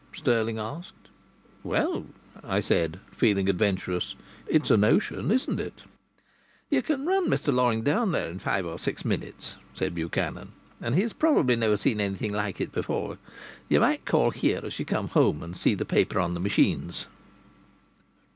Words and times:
Stirling 0.15 0.57
asked. 0.57 1.09
"Well," 1.63 2.07
I 2.43 2.59
said, 2.59 2.99
feeling 3.15 3.47
adventurous, 3.47 4.15
"it's 4.47 4.71
a 4.71 4.75
notion, 4.75 5.29
isn't 5.29 5.59
it?" 5.59 5.83
"You 6.71 6.81
can 6.81 7.05
run 7.05 7.27
Mr 7.29 7.53
Loring 7.53 7.83
down 7.83 8.11
there 8.11 8.27
in 8.27 8.39
five 8.39 8.65
or 8.65 8.79
six 8.79 9.05
minutes," 9.05 9.57
said 9.75 9.93
Buchanan. 9.93 10.53
"And 10.81 10.95
he's 10.95 11.13
probably 11.13 11.55
never 11.55 11.77
seen 11.77 12.01
anything 12.01 12.33
like 12.33 12.59
it 12.59 12.71
before. 12.71 13.19
You 13.69 13.79
might 13.79 14.03
call 14.05 14.31
here 14.31 14.61
as 14.63 14.79
you 14.79 14.85
come 14.85 15.09
home 15.09 15.43
and 15.43 15.55
see 15.55 15.75
the 15.75 15.85
paper 15.85 16.19
on 16.19 16.33
the 16.33 16.39
machines." 16.39 17.05